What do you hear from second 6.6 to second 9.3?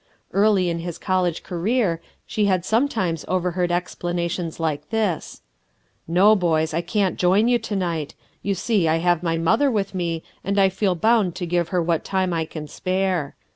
I can't join you to night You sec, I have